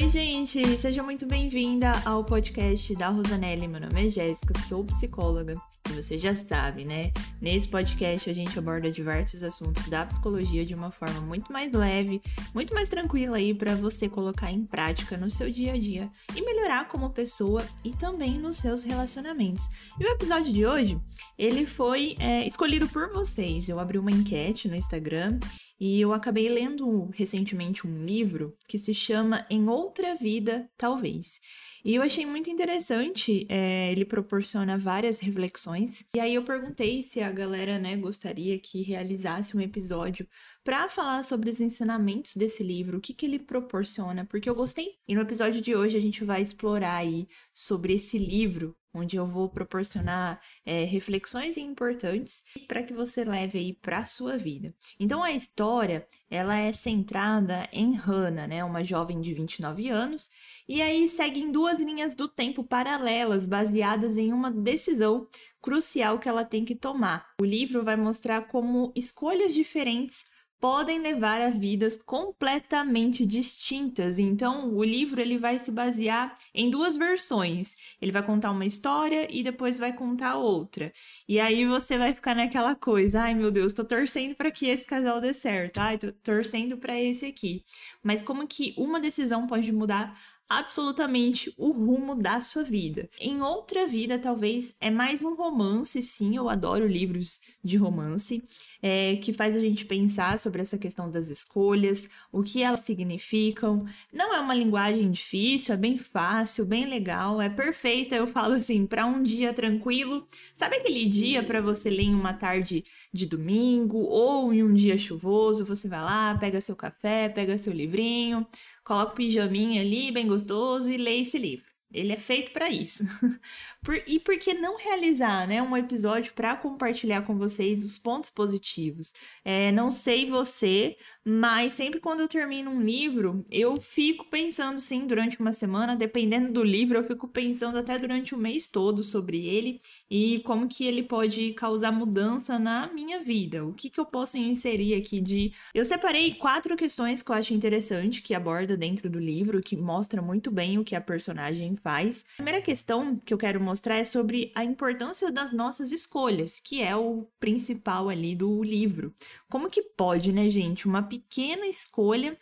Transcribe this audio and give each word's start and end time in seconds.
Oi, 0.00 0.08
gente! 0.08 0.78
Seja 0.78 1.02
muito 1.02 1.26
bem-vinda 1.26 1.90
ao 2.04 2.24
podcast 2.24 2.94
da 2.94 3.08
Rosanelli. 3.08 3.66
Meu 3.66 3.80
nome 3.80 4.06
é 4.06 4.08
Jéssica, 4.08 4.56
sou 4.60 4.84
psicóloga. 4.84 5.54
Você 6.00 6.16
já 6.16 6.32
sabe, 6.32 6.84
né? 6.84 7.12
Nesse 7.42 7.66
podcast 7.66 8.30
a 8.30 8.32
gente 8.32 8.56
aborda 8.56 8.88
diversos 8.88 9.42
assuntos 9.42 9.88
da 9.88 10.06
psicologia 10.06 10.64
de 10.64 10.72
uma 10.72 10.92
forma 10.92 11.20
muito 11.20 11.52
mais 11.52 11.72
leve, 11.72 12.22
muito 12.54 12.72
mais 12.72 12.88
tranquila 12.88 13.36
aí 13.36 13.52
para 13.52 13.74
você 13.74 14.08
colocar 14.08 14.52
em 14.52 14.64
prática 14.64 15.16
no 15.16 15.28
seu 15.28 15.50
dia 15.50 15.72
a 15.72 15.76
dia 15.76 16.08
e 16.36 16.40
melhorar 16.40 16.86
como 16.86 17.10
pessoa 17.10 17.66
e 17.84 17.90
também 17.90 18.38
nos 18.38 18.58
seus 18.58 18.84
relacionamentos. 18.84 19.64
E 19.98 20.04
o 20.04 20.08
episódio 20.08 20.52
de 20.52 20.64
hoje, 20.64 21.00
ele 21.36 21.66
foi 21.66 22.14
é, 22.20 22.46
escolhido 22.46 22.86
por 22.88 23.12
vocês. 23.12 23.68
Eu 23.68 23.80
abri 23.80 23.98
uma 23.98 24.12
enquete 24.12 24.68
no 24.68 24.76
Instagram 24.76 25.40
e 25.80 26.00
eu 26.00 26.12
acabei 26.12 26.48
lendo 26.48 27.10
recentemente 27.12 27.86
um 27.86 28.04
livro 28.04 28.56
que 28.68 28.78
se 28.78 28.94
chama 28.94 29.44
Em 29.50 29.68
Outra 29.68 30.14
Vida, 30.14 30.70
Talvez. 30.76 31.40
E 31.84 31.94
eu 31.94 32.02
achei 32.02 32.26
muito 32.26 32.50
interessante, 32.50 33.46
é, 33.48 33.90
ele 33.92 34.04
proporciona 34.04 34.76
várias 34.76 35.20
reflexões. 35.20 35.87
E 36.14 36.20
aí 36.20 36.34
eu 36.34 36.44
perguntei 36.44 37.02
se 37.02 37.20
a 37.20 37.30
galera, 37.30 37.78
né, 37.78 37.96
gostaria 37.96 38.58
que 38.58 38.82
realizasse 38.82 39.56
um 39.56 39.60
episódio 39.60 40.26
para 40.64 40.88
falar 40.88 41.22
sobre 41.24 41.50
os 41.50 41.60
ensinamentos 41.60 42.36
desse 42.36 42.62
livro, 42.62 42.98
o 42.98 43.00
que, 43.00 43.14
que 43.14 43.26
ele 43.26 43.38
proporciona, 43.38 44.24
porque 44.26 44.48
eu 44.48 44.54
gostei. 44.54 44.94
E 45.06 45.14
no 45.14 45.22
episódio 45.22 45.60
de 45.60 45.74
hoje 45.74 45.96
a 45.96 46.00
gente 46.00 46.24
vai 46.24 46.40
explorar 46.40 46.96
aí 46.96 47.26
sobre 47.52 47.94
esse 47.94 48.18
livro, 48.18 48.76
onde 48.92 49.16
eu 49.16 49.26
vou 49.26 49.48
proporcionar 49.48 50.40
é, 50.64 50.84
reflexões 50.84 51.56
importantes 51.56 52.42
para 52.66 52.82
que 52.82 52.92
você 52.92 53.24
leve 53.24 53.58
aí 53.58 53.72
para 53.74 53.98
a 53.98 54.06
sua 54.06 54.36
vida. 54.36 54.74
Então 54.98 55.22
a 55.22 55.32
história 55.32 56.06
ela 56.30 56.56
é 56.56 56.72
centrada 56.72 57.68
em 57.72 57.94
Hannah, 57.94 58.46
né, 58.46 58.64
uma 58.64 58.82
jovem 58.82 59.20
de 59.20 59.32
29 59.34 59.88
anos, 59.88 60.30
e 60.68 60.82
aí 60.82 61.08
seguem 61.08 61.50
duas 61.50 61.78
linhas 61.78 62.14
do 62.14 62.28
tempo 62.28 62.62
paralelas 62.62 63.46
baseadas 63.46 64.18
em 64.18 64.32
uma 64.32 64.50
decisão 64.50 65.26
crucial 65.62 66.18
que 66.18 66.28
ela 66.28 66.44
tem 66.44 66.64
que 66.64 66.74
tomar. 66.74 67.26
O 67.40 67.44
livro 67.44 67.82
vai 67.82 67.96
mostrar 67.96 68.48
como 68.48 68.92
escolhas 68.94 69.54
diferentes 69.54 70.24
podem 70.60 70.98
levar 70.98 71.40
a 71.40 71.50
vidas 71.50 72.02
completamente 72.02 73.24
distintas. 73.24 74.18
Então, 74.18 74.74
o 74.74 74.82
livro 74.82 75.20
ele 75.20 75.38
vai 75.38 75.58
se 75.58 75.70
basear 75.70 76.34
em 76.54 76.70
duas 76.70 76.96
versões. 76.96 77.76
Ele 78.00 78.12
vai 78.12 78.24
contar 78.24 78.50
uma 78.50 78.66
história 78.66 79.28
e 79.30 79.42
depois 79.42 79.78
vai 79.78 79.92
contar 79.92 80.36
outra. 80.36 80.92
E 81.28 81.38
aí 81.38 81.66
você 81.66 81.96
vai 81.96 82.12
ficar 82.12 82.34
naquela 82.34 82.74
coisa, 82.74 83.22
ai 83.22 83.34
meu 83.34 83.50
Deus, 83.50 83.72
tô 83.72 83.84
torcendo 83.84 84.34
para 84.34 84.50
que 84.50 84.66
esse 84.66 84.86
casal 84.86 85.20
dê 85.20 85.32
certo. 85.32 85.78
Ai, 85.78 85.98
tô 85.98 86.12
torcendo 86.12 86.76
para 86.76 87.00
esse 87.00 87.26
aqui. 87.26 87.64
Mas 88.02 88.22
como 88.22 88.46
que 88.46 88.74
uma 88.76 89.00
decisão 89.00 89.46
pode 89.46 89.72
mudar 89.72 90.18
absolutamente 90.48 91.52
o 91.58 91.70
rumo 91.70 92.14
da 92.14 92.40
sua 92.40 92.62
vida. 92.62 93.08
Em 93.20 93.42
outra 93.42 93.86
vida, 93.86 94.18
talvez 94.18 94.74
é 94.80 94.90
mais 94.90 95.22
um 95.22 95.34
romance, 95.34 96.02
sim, 96.02 96.36
eu 96.36 96.48
adoro 96.48 96.86
livros 96.86 97.40
de 97.62 97.76
romance, 97.76 98.42
é, 98.80 99.16
que 99.16 99.32
faz 99.32 99.54
a 99.54 99.60
gente 99.60 99.84
pensar 99.84 100.38
sobre 100.38 100.62
essa 100.62 100.78
questão 100.78 101.10
das 101.10 101.28
escolhas, 101.28 102.08
o 102.32 102.42
que 102.42 102.62
elas 102.62 102.80
significam. 102.80 103.84
Não 104.12 104.34
é 104.34 104.40
uma 104.40 104.54
linguagem 104.54 105.10
difícil, 105.10 105.74
é 105.74 105.76
bem 105.76 105.98
fácil, 105.98 106.64
bem 106.64 106.86
legal, 106.86 107.42
é 107.42 107.50
perfeita. 107.50 108.14
Eu 108.16 108.26
falo 108.26 108.54
assim, 108.54 108.86
para 108.86 109.04
um 109.04 109.22
dia 109.22 109.52
tranquilo. 109.52 110.26
Sabe 110.54 110.76
aquele 110.76 111.04
dia 111.04 111.42
para 111.42 111.60
você 111.60 111.90
ler 111.90 112.04
em 112.04 112.14
uma 112.14 112.32
tarde 112.32 112.84
de 113.12 113.26
domingo 113.26 113.98
ou 113.98 114.52
em 114.52 114.62
um 114.62 114.72
dia 114.72 114.96
chuvoso? 114.96 115.66
Você 115.66 115.88
vai 115.88 116.00
lá, 116.00 116.36
pega 116.38 116.60
seu 116.60 116.74
café, 116.74 117.28
pega 117.28 117.58
seu 117.58 117.72
livrinho 117.72 118.46
coloca 118.88 119.12
o 119.12 119.14
pijaminha 119.16 119.82
ali, 119.82 120.10
bem 120.10 120.26
gostoso, 120.26 120.90
e 120.90 120.96
lê 120.96 121.20
esse 121.20 121.38
livro. 121.38 121.67
Ele 121.90 122.12
é 122.12 122.18
feito 122.18 122.52
para 122.52 122.68
isso. 122.70 123.04
Por, 123.82 124.02
e 124.06 124.18
por 124.18 124.36
que 124.38 124.52
não 124.52 124.76
realizar 124.76 125.46
né, 125.46 125.62
um 125.62 125.74
episódio 125.76 126.32
para 126.34 126.54
compartilhar 126.56 127.22
com 127.22 127.38
vocês 127.38 127.84
os 127.84 127.96
pontos 127.96 128.28
positivos? 128.28 129.14
É, 129.44 129.72
não 129.72 129.90
sei 129.90 130.26
você, 130.26 130.96
mas 131.24 131.74
sempre 131.74 132.00
quando 132.00 132.20
eu 132.20 132.28
termino 132.28 132.70
um 132.70 132.82
livro, 132.82 133.44
eu 133.50 133.80
fico 133.80 134.26
pensando 134.26 134.80
sim 134.80 135.06
durante 135.06 135.40
uma 135.40 135.52
semana, 135.52 135.96
dependendo 135.96 136.52
do 136.52 136.62
livro, 136.62 136.98
eu 136.98 137.04
fico 137.04 137.28
pensando 137.28 137.78
até 137.78 137.98
durante 137.98 138.34
o 138.34 138.38
mês 138.38 138.66
todo 138.66 139.02
sobre 139.02 139.46
ele 139.46 139.80
e 140.10 140.40
como 140.40 140.68
que 140.68 140.84
ele 140.84 141.02
pode 141.02 141.54
causar 141.54 141.92
mudança 141.92 142.58
na 142.58 142.92
minha 142.92 143.20
vida. 143.20 143.64
O 143.64 143.72
que, 143.72 143.88
que 143.88 144.00
eu 144.00 144.04
posso 144.06 144.36
inserir 144.36 144.94
aqui 144.94 145.20
de. 145.20 145.54
Eu 145.72 145.84
separei 145.84 146.34
quatro 146.34 146.76
questões 146.76 147.22
que 147.22 147.30
eu 147.30 147.36
acho 147.36 147.54
interessante 147.54 148.20
que 148.20 148.34
aborda 148.34 148.76
dentro 148.76 149.08
do 149.08 149.18
livro, 149.18 149.62
que 149.62 149.76
mostra 149.76 150.20
muito 150.20 150.50
bem 150.50 150.78
o 150.78 150.84
que 150.84 150.94
a 150.94 151.00
personagem 151.00 151.77
faz. 151.78 152.24
A 152.34 152.36
primeira 152.36 152.60
questão 152.60 153.16
que 153.16 153.32
eu 153.32 153.38
quero 153.38 153.60
mostrar 153.60 153.96
é 153.96 154.04
sobre 154.04 154.52
a 154.54 154.64
importância 154.64 155.30
das 155.32 155.52
nossas 155.52 155.92
escolhas, 155.92 156.60
que 156.60 156.82
é 156.82 156.94
o 156.94 157.26
principal 157.40 158.08
ali 158.08 158.34
do 158.34 158.62
livro. 158.62 159.14
Como 159.50 159.70
que 159.70 159.82
pode, 159.82 160.32
né, 160.32 160.48
gente, 160.48 160.86
uma 160.86 161.02
pequena 161.02 161.66
escolha 161.66 162.36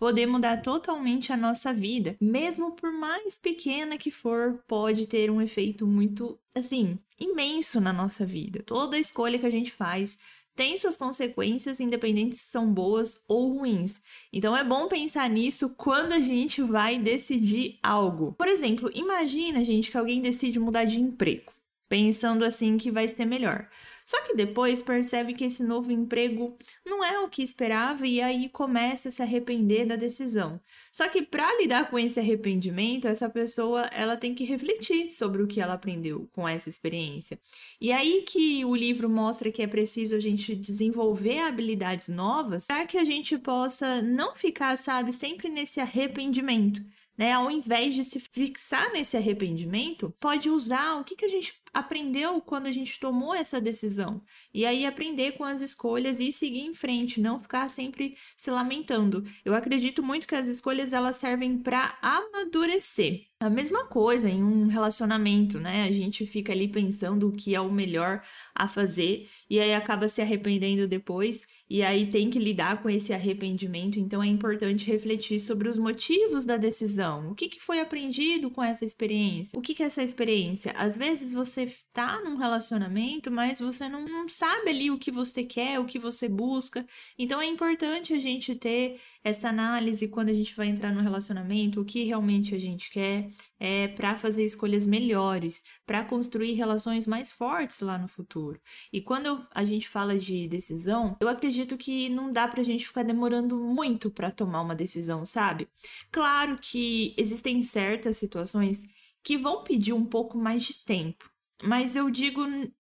poder 0.00 0.26
mudar 0.26 0.62
totalmente 0.62 1.30
a 1.30 1.36
nossa 1.36 1.74
vida, 1.74 2.16
mesmo 2.18 2.72
por 2.72 2.90
mais 2.90 3.36
pequena 3.36 3.98
que 3.98 4.10
for, 4.10 4.64
pode 4.66 5.06
ter 5.06 5.30
um 5.30 5.42
efeito 5.42 5.86
muito, 5.86 6.40
assim, 6.54 6.98
imenso 7.18 7.82
na 7.82 7.92
nossa 7.92 8.24
vida. 8.24 8.62
Toda 8.64 8.98
escolha 8.98 9.38
que 9.38 9.44
a 9.44 9.50
gente 9.50 9.70
faz 9.70 10.18
tem 10.54 10.76
suas 10.76 10.96
consequências, 10.96 11.80
independentes 11.80 12.40
se 12.40 12.48
são 12.48 12.72
boas 12.72 13.24
ou 13.28 13.56
ruins. 13.56 14.00
Então 14.32 14.56
é 14.56 14.64
bom 14.64 14.88
pensar 14.88 15.28
nisso 15.28 15.74
quando 15.76 16.12
a 16.12 16.20
gente 16.20 16.62
vai 16.62 16.98
decidir 16.98 17.78
algo. 17.82 18.32
Por 18.32 18.48
exemplo, 18.48 18.90
imagina, 18.92 19.64
gente, 19.64 19.90
que 19.90 19.96
alguém 19.96 20.20
decide 20.20 20.58
mudar 20.58 20.84
de 20.84 21.00
emprego 21.00 21.52
pensando 21.90 22.44
assim 22.44 22.78
que 22.78 22.88
vai 22.88 23.08
ser 23.08 23.24
melhor. 23.24 23.68
Só 24.04 24.22
que 24.22 24.34
depois 24.34 24.82
percebe 24.82 25.34
que 25.34 25.44
esse 25.44 25.62
novo 25.62 25.90
emprego 25.90 26.56
não 26.86 27.04
é 27.04 27.18
o 27.18 27.28
que 27.28 27.42
esperava 27.42 28.06
e 28.06 28.20
aí 28.20 28.48
começa 28.48 29.08
a 29.08 29.12
se 29.12 29.20
arrepender 29.22 29.86
da 29.86 29.96
decisão. 29.96 30.60
Só 30.90 31.08
que 31.08 31.22
para 31.22 31.56
lidar 31.60 31.90
com 31.90 31.98
esse 31.98 32.18
arrependimento, 32.18 33.08
essa 33.08 33.28
pessoa 33.28 33.82
ela 33.92 34.16
tem 34.16 34.34
que 34.34 34.44
refletir 34.44 35.10
sobre 35.10 35.42
o 35.42 35.48
que 35.48 35.60
ela 35.60 35.74
aprendeu 35.74 36.28
com 36.32 36.48
essa 36.48 36.68
experiência. 36.68 37.38
E 37.80 37.92
aí 37.92 38.22
que 38.22 38.64
o 38.64 38.74
livro 38.74 39.08
mostra 39.10 39.50
que 39.50 39.62
é 39.62 39.66
preciso 39.66 40.14
a 40.14 40.20
gente 40.20 40.54
desenvolver 40.54 41.40
habilidades 41.40 42.08
novas 42.08 42.66
para 42.66 42.86
que 42.86 42.98
a 42.98 43.04
gente 43.04 43.36
possa 43.36 44.00
não 44.00 44.34
ficar, 44.34 44.78
sabe, 44.78 45.12
sempre 45.12 45.48
nesse 45.48 45.80
arrependimento 45.80 46.82
né? 47.20 47.34
Ao 47.34 47.50
invés 47.50 47.94
de 47.94 48.02
se 48.02 48.18
fixar 48.18 48.90
nesse 48.92 49.14
arrependimento, 49.14 50.10
pode 50.18 50.48
usar 50.48 50.98
o 50.98 51.04
que, 51.04 51.14
que 51.14 51.26
a 51.26 51.28
gente 51.28 51.59
aprendeu 51.72 52.40
quando 52.40 52.66
a 52.66 52.72
gente 52.72 52.98
tomou 52.98 53.34
essa 53.34 53.60
decisão. 53.60 54.22
E 54.52 54.66
aí 54.66 54.84
aprender 54.84 55.32
com 55.32 55.44
as 55.44 55.60
escolhas 55.60 56.20
e 56.20 56.32
seguir 56.32 56.60
em 56.60 56.74
frente, 56.74 57.20
não 57.20 57.38
ficar 57.38 57.68
sempre 57.70 58.16
se 58.36 58.50
lamentando. 58.50 59.24
Eu 59.44 59.54
acredito 59.54 60.02
muito 60.02 60.26
que 60.26 60.34
as 60.34 60.48
escolhas 60.48 60.92
elas 60.92 61.16
servem 61.16 61.58
para 61.58 61.98
amadurecer. 62.02 63.29
A 63.42 63.48
mesma 63.48 63.86
coisa 63.86 64.28
em 64.28 64.44
um 64.44 64.66
relacionamento, 64.66 65.58
né? 65.58 65.84
A 65.84 65.90
gente 65.90 66.26
fica 66.26 66.52
ali 66.52 66.68
pensando 66.68 67.26
o 67.26 67.32
que 67.32 67.54
é 67.54 67.60
o 67.60 67.72
melhor 67.72 68.22
a 68.54 68.68
fazer 68.68 69.26
e 69.48 69.58
aí 69.58 69.72
acaba 69.72 70.08
se 70.08 70.20
arrependendo 70.20 70.86
depois 70.86 71.46
e 71.66 71.82
aí 71.82 72.06
tem 72.10 72.28
que 72.28 72.38
lidar 72.38 72.82
com 72.82 72.90
esse 72.90 73.14
arrependimento. 73.14 73.98
Então 73.98 74.22
é 74.22 74.26
importante 74.26 74.84
refletir 74.86 75.40
sobre 75.40 75.70
os 75.70 75.78
motivos 75.78 76.44
da 76.44 76.58
decisão. 76.58 77.30
O 77.30 77.34
que, 77.34 77.48
que 77.48 77.62
foi 77.62 77.80
aprendido 77.80 78.50
com 78.50 78.62
essa 78.62 78.84
experiência? 78.84 79.58
O 79.58 79.62
que, 79.62 79.74
que 79.74 79.82
é 79.82 79.86
essa 79.86 80.02
experiência? 80.02 80.72
Às 80.72 80.98
vezes 80.98 81.32
você 81.32 81.74
tá 81.94 82.20
num 82.20 82.36
relacionamento, 82.36 83.30
mas 83.30 83.58
você 83.58 83.88
não, 83.88 84.04
não 84.04 84.28
sabe 84.28 84.68
ali 84.68 84.90
o 84.90 84.98
que 84.98 85.10
você 85.10 85.44
quer, 85.44 85.80
o 85.80 85.86
que 85.86 85.98
você 85.98 86.28
busca. 86.28 86.84
Então 87.18 87.40
é 87.40 87.46
importante 87.46 88.12
a 88.12 88.18
gente 88.18 88.54
ter 88.54 89.00
essa 89.22 89.48
análise 89.48 90.08
quando 90.08 90.30
a 90.30 90.34
gente 90.34 90.56
vai 90.56 90.68
entrar 90.68 90.92
no 90.92 91.02
relacionamento, 91.02 91.80
o 91.80 91.84
que 91.84 92.04
realmente 92.04 92.54
a 92.54 92.58
gente 92.58 92.90
quer 92.90 93.28
é, 93.58 93.88
para 93.88 94.16
fazer 94.16 94.44
escolhas 94.44 94.86
melhores, 94.86 95.62
para 95.86 96.04
construir 96.04 96.52
relações 96.52 97.06
mais 97.06 97.30
fortes 97.30 97.80
lá 97.80 97.98
no 97.98 98.08
futuro. 98.08 98.60
E 98.92 99.00
quando 99.00 99.46
a 99.50 99.64
gente 99.64 99.88
fala 99.88 100.18
de 100.18 100.48
decisão, 100.48 101.16
eu 101.20 101.28
acredito 101.28 101.76
que 101.76 102.08
não 102.08 102.32
dá 102.32 102.48
para 102.48 102.60
a 102.60 102.64
gente 102.64 102.86
ficar 102.86 103.02
demorando 103.02 103.56
muito 103.56 104.10
para 104.10 104.30
tomar 104.30 104.62
uma 104.62 104.74
decisão, 104.74 105.24
sabe? 105.24 105.68
Claro 106.10 106.58
que 106.60 107.14
existem 107.16 107.60
certas 107.62 108.16
situações 108.16 108.86
que 109.22 109.36
vão 109.36 109.62
pedir 109.62 109.92
um 109.92 110.04
pouco 110.04 110.38
mais 110.38 110.64
de 110.64 110.84
tempo, 110.84 111.30
mas 111.62 111.94
eu 111.94 112.08
digo 112.10 112.42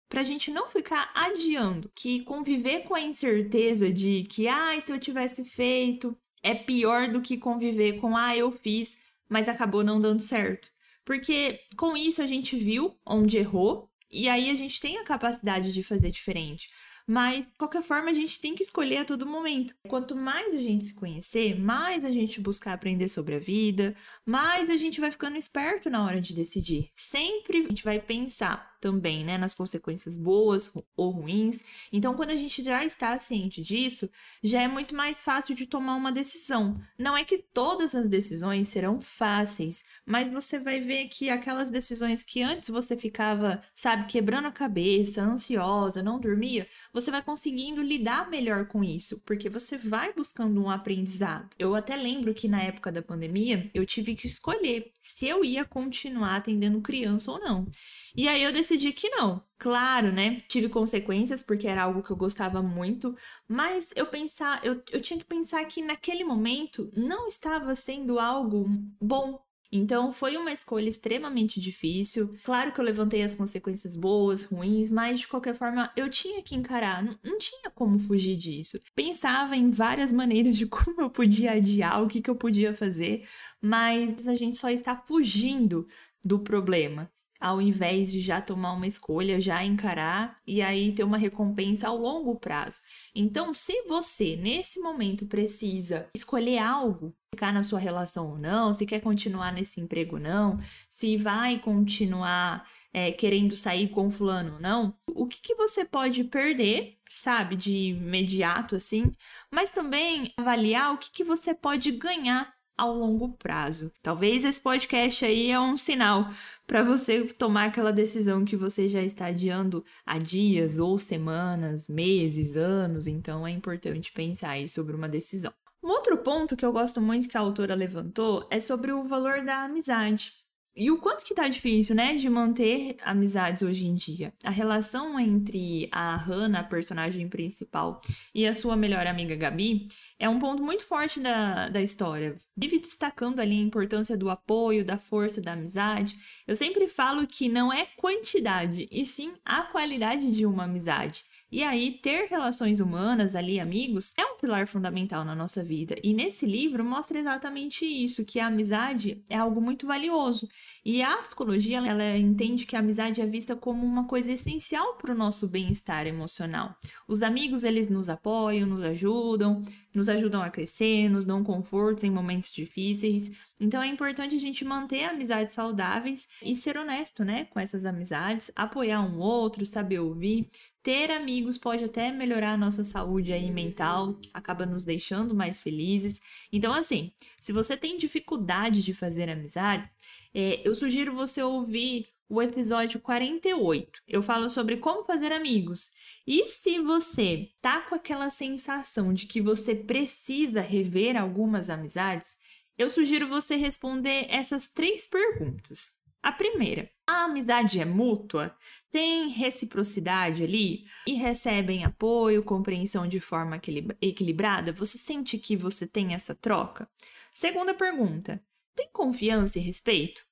para 0.09 0.21
a 0.21 0.23
gente 0.23 0.51
não 0.51 0.69
ficar 0.69 1.11
adiando, 1.13 1.91
que 1.93 2.21
conviver 2.21 2.83
com 2.83 2.95
a 2.95 3.01
incerteza 3.01 3.91
de 3.91 4.23
que, 4.23 4.47
ah, 4.47 4.79
se 4.79 4.91
eu 4.91 4.99
tivesse 4.99 5.43
feito, 5.43 6.17
é 6.47 6.55
pior 6.55 7.09
do 7.09 7.21
que 7.21 7.37
conviver 7.37 7.99
com, 7.99 8.15
ah, 8.15 8.35
eu 8.35 8.51
fiz, 8.51 8.97
mas 9.27 9.49
acabou 9.49 9.83
não 9.83 9.99
dando 9.99 10.21
certo. 10.21 10.69
Porque 11.03 11.59
com 11.75 11.95
isso 11.95 12.21
a 12.21 12.27
gente 12.27 12.55
viu 12.55 12.95
onde 13.05 13.37
errou 13.37 13.89
e 14.09 14.29
aí 14.29 14.49
a 14.49 14.55
gente 14.55 14.79
tem 14.79 14.97
a 14.97 15.03
capacidade 15.03 15.73
de 15.73 15.83
fazer 15.83 16.09
diferente. 16.09 16.69
Mas, 17.09 17.45
de 17.45 17.53
qualquer 17.57 17.81
forma, 17.81 18.09
a 18.09 18.13
gente 18.13 18.37
tem 18.37 18.53
que 18.53 18.61
escolher 18.61 18.97
a 18.97 19.05
todo 19.05 19.25
momento. 19.25 19.73
Quanto 19.87 20.13
mais 20.13 20.53
a 20.53 20.59
gente 20.59 20.83
se 20.83 20.93
conhecer, 20.93 21.57
mais 21.57 22.03
a 22.03 22.11
gente 22.11 22.41
buscar 22.41 22.73
aprender 22.73 23.07
sobre 23.07 23.35
a 23.35 23.39
vida, 23.39 23.95
mais 24.25 24.69
a 24.69 24.75
gente 24.75 24.99
vai 24.99 25.09
ficando 25.09 25.37
esperto 25.37 25.89
na 25.89 26.03
hora 26.03 26.19
de 26.19 26.33
decidir. 26.33 26.91
Sempre 26.93 27.59
a 27.59 27.69
gente 27.69 27.83
vai 27.83 27.97
pensar 27.97 28.76
também, 28.79 29.23
né, 29.23 29.37
nas 29.37 29.53
consequências 29.53 30.15
boas 30.15 30.71
ou 30.95 31.11
ruins. 31.11 31.63
Então, 31.91 32.13
quando 32.15 32.31
a 32.31 32.35
gente 32.35 32.63
já 32.63 32.85
está 32.85 33.17
ciente 33.19 33.61
disso, 33.61 34.09
já 34.43 34.61
é 34.61 34.67
muito 34.67 34.95
mais 34.95 35.21
fácil 35.21 35.55
de 35.55 35.65
tomar 35.65 35.95
uma 35.95 36.11
decisão. 36.11 36.79
Não 36.97 37.17
é 37.17 37.23
que 37.23 37.37
todas 37.37 37.95
as 37.95 38.07
decisões 38.07 38.67
serão 38.67 39.01
fáceis, 39.01 39.83
mas 40.05 40.31
você 40.31 40.59
vai 40.59 40.79
ver 40.79 41.07
que 41.07 41.29
aquelas 41.29 41.69
decisões 41.69 42.23
que 42.23 42.41
antes 42.41 42.69
você 42.69 42.95
ficava, 42.95 43.61
sabe, 43.75 44.07
quebrando 44.07 44.47
a 44.47 44.51
cabeça, 44.51 45.21
ansiosa, 45.21 46.03
não 46.03 46.19
dormia, 46.19 46.67
você 46.93 47.11
vai 47.11 47.21
conseguindo 47.21 47.81
lidar 47.81 48.29
melhor 48.29 48.67
com 48.67 48.83
isso, 48.83 49.21
porque 49.25 49.49
você 49.49 49.77
vai 49.77 50.13
buscando 50.13 50.61
um 50.61 50.69
aprendizado. 50.69 51.49
Eu 51.57 51.75
até 51.75 51.95
lembro 51.95 52.33
que 52.33 52.47
na 52.47 52.61
época 52.61 52.91
da 52.91 53.01
pandemia, 53.01 53.69
eu 53.73 53.85
tive 53.85 54.15
que 54.15 54.27
escolher 54.27 54.91
se 55.01 55.27
eu 55.27 55.43
ia 55.43 55.65
continuar 55.65 56.35
atendendo 56.35 56.81
criança 56.81 57.31
ou 57.31 57.39
não. 57.39 57.67
E 58.15 58.27
aí 58.27 58.43
eu 58.43 58.51
decidi 58.67 58.91
que 58.91 59.09
não. 59.09 59.41
Claro, 59.57 60.11
né? 60.11 60.37
Tive 60.47 60.69
consequências 60.69 61.41
porque 61.41 61.67
era 61.67 61.83
algo 61.83 62.03
que 62.03 62.11
eu 62.11 62.17
gostava 62.17 62.61
muito, 62.61 63.15
mas 63.47 63.91
eu 63.95 64.05
pensar, 64.05 64.63
eu, 64.63 64.83
eu 64.91 65.01
tinha 65.01 65.17
que 65.17 65.25
pensar 65.25 65.63
que 65.65 65.81
naquele 65.81 66.23
momento 66.23 66.91
não 66.95 67.27
estava 67.27 67.73
sendo 67.75 68.19
algo 68.19 68.65
bom 69.01 69.39
então 69.71 70.13
foi 70.13 70.37
uma 70.37 70.51
escolha 70.51 70.87
extremamente 70.87 71.59
difícil. 71.59 72.33
Claro 72.43 72.71
que 72.71 72.79
eu 72.79 72.85
levantei 72.85 73.21
as 73.21 73.35
consequências 73.35 73.95
boas, 73.95 74.45
ruins, 74.45 74.89
mas 74.89 75.19
de 75.19 75.27
qualquer 75.27 75.55
forma 75.55 75.91
eu 75.95 76.09
tinha 76.09 76.41
que 76.41 76.55
encarar, 76.55 77.03
não, 77.03 77.19
não, 77.21 77.37
tinha 77.37 77.69
como 77.71 77.99
fugir 77.99 78.37
disso. 78.37 78.79
Pensava 78.95 79.55
em 79.55 79.69
várias 79.69 80.11
maneiras 80.11 80.55
de 80.55 80.65
como 80.67 81.01
eu 81.01 81.09
podia 81.09 81.53
adiar, 81.53 82.01
o 82.01 82.07
que, 82.07 82.21
que 82.21 82.29
eu 82.29 82.35
podia 82.35 82.73
fazer, 82.73 83.27
mas 83.61 84.27
a 84.27 84.35
gente 84.35 84.55
só 84.55 84.69
está 84.69 84.95
fugindo 84.95 85.85
do 86.23 86.39
problema 86.39 87.11
ao 87.39 87.61
invés 87.61 88.11
de 88.11 88.19
já 88.19 88.41
tomar 88.41 88.73
uma 88.73 88.87
escolha, 88.87 89.39
já 89.39 89.63
encarar 89.63 90.35
e 90.45 90.61
aí 90.61 90.93
ter 90.93 91.03
uma 91.03 91.17
recompensa 91.17 91.87
ao 91.87 91.97
longo 91.97 92.35
prazo. 92.35 92.81
Então, 93.13 93.53
se 93.53 93.83
você 93.83 94.35
nesse 94.35 94.79
momento 94.79 95.25
precisa 95.25 96.09
escolher 96.15 96.59
algo, 96.59 97.15
ficar 97.33 97.53
na 97.53 97.63
sua 97.63 97.79
relação 97.79 98.31
ou 98.31 98.37
não, 98.37 98.73
se 98.73 98.85
quer 98.85 99.01
continuar 99.01 99.51
nesse 99.51 99.79
emprego 99.79 100.15
ou 100.15 100.21
não, 100.21 100.59
se 100.89 101.17
vai 101.17 101.59
continuar 101.59 102.67
é, 102.91 103.11
querendo 103.11 103.55
sair 103.55 103.89
com 103.89 104.09
fulano 104.09 104.55
ou 104.55 104.59
não, 104.59 104.95
o 105.07 105.27
que, 105.27 105.39
que 105.39 105.55
você 105.55 105.85
pode 105.85 106.23
perder, 106.23 106.97
sabe, 107.07 107.55
de 107.55 107.89
imediato 107.89 108.75
assim, 108.75 109.11
mas 109.51 109.69
também 109.69 110.33
avaliar 110.37 110.93
o 110.93 110.97
que, 110.97 111.11
que 111.11 111.23
você 111.23 111.53
pode 111.53 111.91
ganhar 111.91 112.56
ao 112.77 112.93
longo 112.93 113.33
prazo. 113.33 113.91
Talvez 114.03 114.45
esse 114.45 114.61
podcast 114.61 115.25
aí 115.25 115.49
é 115.49 115.59
um 115.59 115.75
sinal 115.75 116.29
para 116.65 116.83
você 116.83 117.23
tomar 117.23 117.65
aquela 117.65 117.91
decisão 117.91 118.45
que 118.45 118.55
você 118.55 118.87
já 118.87 119.01
está 119.01 119.27
adiando 119.27 119.83
há 120.05 120.17
dias 120.19 120.77
ou 120.77 120.97
semanas, 120.97 121.89
meses, 121.89 122.55
anos, 122.55 123.07
então 123.07 123.47
é 123.47 123.51
importante 123.51 124.11
pensar 124.11 124.51
aí 124.51 124.67
sobre 124.67 124.95
uma 124.95 125.09
decisão. 125.09 125.51
Um 125.83 125.89
outro 125.89 126.17
ponto 126.17 126.55
que 126.55 126.65
eu 126.65 126.71
gosto 126.71 126.99
muito 126.99 127.27
que 127.27 127.37
a 127.37 127.39
autora 127.39 127.73
levantou 127.73 128.45
é 128.51 128.59
sobre 128.59 128.91
o 128.91 129.05
valor 129.05 129.43
da 129.43 129.63
amizade. 129.63 130.33
E 130.77 130.91
o 130.91 130.99
quanto 130.99 131.25
que 131.25 131.33
tá 131.33 131.47
difícil, 131.47 131.95
né, 131.95 132.15
de 132.15 132.29
manter 132.29 132.97
amizades 133.01 133.63
hoje 133.63 133.87
em 133.87 133.95
dia. 133.95 134.31
A 134.43 134.51
relação 134.51 135.19
entre 135.19 135.89
a 135.91 136.15
Hannah, 136.15 136.59
a 136.59 136.63
personagem 136.63 137.27
principal, 137.27 137.99
e 138.33 138.45
a 138.45 138.53
sua 138.53 138.75
melhor 138.75 139.07
amiga 139.07 139.35
Gabi 139.35 139.87
é 140.19 140.29
um 140.29 140.37
ponto 140.37 140.61
muito 140.61 140.85
forte 140.85 141.19
da, 141.19 141.67
da 141.67 141.81
história. 141.81 142.37
Vive 142.55 142.77
destacando 142.77 143.39
ali 143.39 143.57
a 143.57 143.63
importância 143.63 144.15
do 144.15 144.29
apoio, 144.29 144.85
da 144.85 144.99
força, 144.99 145.41
da 145.41 145.53
amizade. 145.53 146.15
Eu 146.45 146.55
sempre 146.55 146.87
falo 146.87 147.25
que 147.25 147.49
não 147.49 147.73
é 147.73 147.87
quantidade, 147.97 148.87
e 148.91 149.03
sim 149.03 149.33
a 149.43 149.63
qualidade 149.63 150.31
de 150.31 150.45
uma 150.45 150.65
amizade. 150.65 151.25
E 151.49 151.63
aí, 151.63 151.93
ter 152.01 152.27
relações 152.27 152.81
humanas 152.81 153.33
ali, 153.33 153.57
amigos, 153.57 154.13
é 154.17 154.25
um 154.25 154.37
pilar 154.37 154.67
fundamental 154.67 155.23
na 155.23 155.33
nossa 155.33 155.63
vida. 155.63 155.95
E 156.03 156.13
nesse 156.13 156.45
livro 156.45 156.83
mostra 156.83 157.17
exatamente 157.17 157.85
isso, 157.85 158.25
que 158.25 158.37
a 158.37 158.47
amizade 158.47 159.23
é 159.29 159.37
algo 159.37 159.61
muito 159.61 159.87
valioso. 159.87 160.49
E 160.83 161.01
a 161.01 161.15
psicologia, 161.17 161.77
ela 161.77 162.17
entende 162.17 162.65
que 162.65 162.75
a 162.75 162.79
amizade 162.79 163.21
é 163.21 163.25
vista 163.25 163.55
como 163.55 163.85
uma 163.85 164.05
coisa 164.05 164.29
essencial 164.31 164.95
para 164.95 165.13
o 165.13 165.17
nosso 165.17 165.47
bem-estar 165.47 166.05
emocional. 166.05 166.75
Os 167.07 167.23
amigos, 167.23 167.63
eles 167.63 167.89
nos 167.89 168.09
apoiam, 168.09 168.67
nos 168.67 168.83
ajudam, 168.83 169.63
nos 169.97 170.09
ajudam 170.09 170.43
a 170.43 170.49
crescer, 170.51 171.09
nos 171.09 171.25
dão 171.25 171.43
confortos 171.43 172.03
em 172.03 172.11
momentos 172.11 172.51
difíceis. 172.51 173.31
Então 173.59 173.81
é 173.81 173.87
importante 173.87 174.35
a 174.35 174.39
gente 174.39 174.63
manter 174.63 175.05
amizades 175.05 175.55
saudáveis 175.55 176.27
e 176.43 176.55
ser 176.55 176.77
honesto, 176.77 177.25
né, 177.25 177.45
com 177.45 177.59
essas 177.59 177.83
amizades, 177.83 178.51
apoiar 178.55 179.01
um 179.01 179.17
outro, 179.17 179.65
saber 179.65 179.99
ouvir. 179.99 180.47
Ter 180.83 181.09
amigos 181.09 181.57
pode 181.57 181.83
até 181.83 182.11
melhorar 182.11 182.53
a 182.53 182.57
nossa 182.57 182.83
saúde 182.83 183.33
aí 183.33 183.49
mental, 183.49 184.19
acaba 184.31 184.67
nos 184.67 184.85
deixando 184.85 185.33
mais 185.33 185.59
felizes. 185.59 186.21
Então, 186.53 186.73
assim, 186.73 187.11
se 187.39 187.51
você 187.51 187.75
tem 187.75 187.97
dificuldade 187.97 188.83
de 188.83 188.93
fazer 188.93 189.27
amizades, 189.31 189.89
é, 190.31 190.61
eu 190.63 190.75
sugiro 190.75 191.15
você 191.15 191.41
ouvir 191.41 192.05
o 192.29 192.41
episódio 192.41 192.99
48. 192.99 194.01
Eu 194.07 194.21
falo 194.21 194.49
sobre 194.49 194.77
como 194.77 195.05
fazer 195.05 195.31
amigos. 195.31 195.91
E 196.25 196.47
se 196.47 196.79
você 196.79 197.49
tá 197.61 197.81
com 197.81 197.95
aquela 197.95 198.29
sensação 198.29 199.13
de 199.13 199.25
que 199.25 199.41
você 199.41 199.73
precisa 199.73 200.61
rever 200.61 201.15
algumas 201.15 201.69
amizades, 201.69 202.35
eu 202.77 202.89
sugiro 202.89 203.27
você 203.27 203.55
responder 203.55 204.27
essas 204.29 204.67
três 204.67 205.07
perguntas. 205.07 205.95
A 206.21 206.31
primeira, 206.31 206.89
a 207.07 207.23
amizade 207.23 207.79
é 207.79 207.85
mútua? 207.85 208.55
Tem 208.91 209.29
reciprocidade 209.29 210.43
ali? 210.43 210.83
E 211.07 211.13
recebem 211.13 211.85
apoio, 211.85 212.43
compreensão 212.43 213.07
de 213.07 213.19
forma 213.19 213.59
equilibrada? 214.01 214.73
Você 214.73 214.97
sente 214.97 215.37
que 215.37 215.55
você 215.55 215.87
tem 215.87 216.13
essa 216.13 216.35
troca? 216.35 216.89
Segunda 217.31 217.73
pergunta, 217.73 218.43
tem 218.75 218.89
confiança 218.91 219.57
e 219.57 219.61
respeito? 219.61 220.25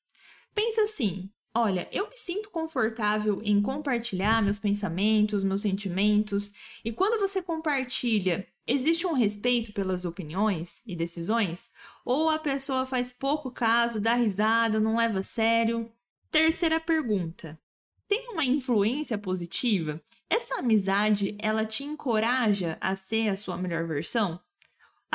Pensa 0.54 0.82
assim: 0.82 1.30
olha, 1.56 1.88
eu 1.92 2.10
me 2.10 2.18
sinto 2.18 2.50
confortável 2.50 3.42
em 3.42 3.62
compartilhar 3.62 4.44
meus 4.44 4.60
pensamentos, 4.60 5.44
meus 5.44 5.62
sentimentos, 5.62 6.54
e 6.84 6.92
quando 6.92 7.20
você 7.20 7.42
compartilha, 7.42 8.46
existe 8.68 9.08
um 9.08 9.14
respeito 9.14 9.72
pelas 9.72 10.04
opiniões 10.04 10.82
e 10.86 10.96
decisões? 10.96 11.72
Ou 12.04 12.30
a 12.30 12.38
pessoa 12.38 12.86
faz 12.86 13.14
pouco 13.14 13.50
caso, 13.50 14.02
dá 14.02 14.14
risada, 14.16 14.80
não 14.80 14.98
leva 14.98 15.20
a 15.20 15.24
sério? 15.24 15.90
Terceira 16.30 16.80
pergunta. 16.80 17.58
Tem 18.08 18.30
uma 18.30 18.44
influência 18.44 19.18
positiva? 19.18 20.02
Essa 20.30 20.60
amizade, 20.60 21.36
ela 21.40 21.66
te 21.66 21.84
encoraja 21.84 22.78
a 22.82 22.96
ser 22.96 23.30
a 23.30 23.36
sua 23.36 23.58
melhor 23.58 23.88
versão? 23.88 24.40